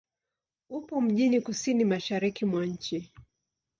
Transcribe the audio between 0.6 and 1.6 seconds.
Upo mjini